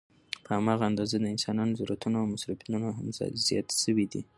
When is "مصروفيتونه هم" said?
2.33-3.05